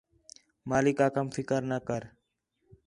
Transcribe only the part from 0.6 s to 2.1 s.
ماک آکھام فکر نہ کر